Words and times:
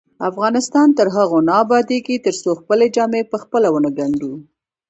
افغانستان 0.29 0.87
تر 0.97 1.07
هغو 1.15 1.39
نه 1.47 1.53
ابادیږي، 1.63 2.15
ترڅو 2.25 2.51
خپلې 2.61 2.85
جامې 2.95 3.21
پخپله 3.31 3.67
ونه 3.71 3.91
ګنډو. 3.97 4.33